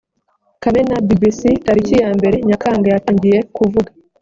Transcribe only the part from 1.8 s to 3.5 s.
ya mbere nyakanga yatangiye